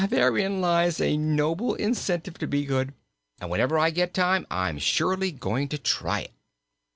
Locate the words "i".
3.77-3.91